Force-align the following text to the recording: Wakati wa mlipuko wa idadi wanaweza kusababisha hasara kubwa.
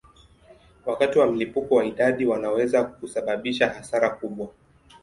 Wakati 0.85 1.19
wa 1.19 1.27
mlipuko 1.31 1.75
wa 1.75 1.85
idadi 1.85 2.25
wanaweza 2.25 2.83
kusababisha 2.83 3.67
hasara 3.69 4.09
kubwa. 4.09 4.47